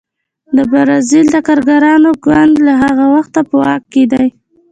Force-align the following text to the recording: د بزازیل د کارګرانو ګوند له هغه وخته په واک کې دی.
د 0.55 0.57
بزازیل 0.71 1.25
د 1.31 1.37
کارګرانو 1.47 2.09
ګوند 2.25 2.55
له 2.67 2.73
هغه 2.83 3.05
وخته 3.15 3.39
په 3.49 3.55
واک 3.63 3.83
کې 3.93 4.03
دی. 4.11 4.27